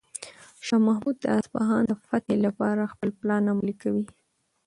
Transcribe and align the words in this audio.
شاه 0.65 0.81
محمود 0.87 1.15
د 1.21 1.25
اصفهان 1.39 1.83
د 1.87 1.91
فتح 2.07 2.35
لپاره 2.45 2.89
خپل 2.93 3.09
پلان 3.19 3.43
عملي 3.53 3.75
کوي. 3.81 4.05